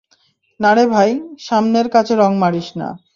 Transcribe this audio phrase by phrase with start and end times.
[0.59, 1.11] না রে ভাই,
[1.39, 2.87] সামনের কাঁচে রং মারিস না।